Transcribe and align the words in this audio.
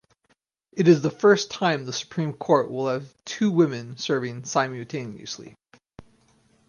It 0.71 0.87
is 0.87 1.03
the 1.03 1.11
first 1.11 1.51
time 1.51 1.85
the 1.85 1.93
Supreme 1.93 2.33
Court 2.33 2.71
will 2.71 2.87
have 2.87 3.05
two 3.23 3.51
women 3.51 3.97
serving 3.97 4.45
simultaneously. 4.45 5.53